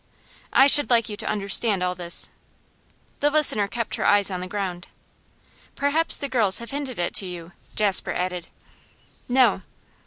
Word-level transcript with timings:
I 0.51 0.65
should 0.65 0.89
like 0.89 1.09
you 1.09 1.17
to 1.17 1.27
understand 1.29 1.83
all 1.83 1.93
this.' 1.93 2.31
The 3.19 3.29
listener 3.29 3.67
kept 3.67 3.97
her 3.97 4.05
eyes 4.07 4.31
on 4.31 4.41
the 4.41 4.47
ground. 4.47 4.87
'Perhaps 5.75 6.17
the 6.17 6.27
girls 6.27 6.57
have 6.57 6.71
hinted 6.71 6.97
it 6.97 7.13
to 7.13 7.27
you?' 7.27 7.51
Jasper 7.75 8.11
added. 8.11 8.47
'No. 9.29 9.61